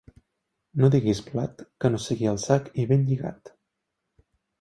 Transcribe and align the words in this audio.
No 0.83 0.87
diguis 0.95 1.19
blat, 1.27 1.61
que 1.85 1.91
no 1.95 1.99
sigui 2.05 2.29
al 2.31 2.39
sac 2.45 2.71
i 2.85 2.87
ben 2.93 3.05
lligat. 3.11 3.53